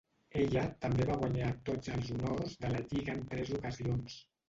[0.43, 4.23] Ella també va guanyar tots els honors de la lliga en tres ocasions.